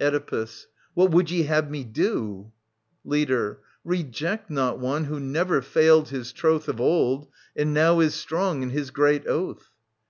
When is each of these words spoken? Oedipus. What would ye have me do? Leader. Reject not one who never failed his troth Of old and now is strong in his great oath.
Oedipus. 0.00 0.66
What 0.94 1.10
would 1.10 1.30
ye 1.30 1.42
have 1.42 1.70
me 1.70 1.84
do? 1.84 2.52
Leader. 3.04 3.60
Reject 3.84 4.48
not 4.50 4.78
one 4.78 5.04
who 5.04 5.20
never 5.20 5.60
failed 5.60 6.08
his 6.08 6.32
troth 6.32 6.68
Of 6.68 6.80
old 6.80 7.28
and 7.54 7.74
now 7.74 8.00
is 8.00 8.14
strong 8.14 8.62
in 8.62 8.70
his 8.70 8.90
great 8.90 9.26
oath. 9.26 9.68